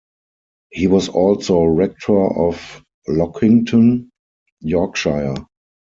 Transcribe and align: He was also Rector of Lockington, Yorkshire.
He 0.71 0.87
was 0.87 1.09
also 1.09 1.61
Rector 1.63 2.25
of 2.31 2.83
Lockington, 3.07 4.09
Yorkshire. 4.59 5.35